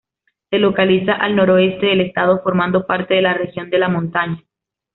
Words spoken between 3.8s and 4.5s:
Montaña.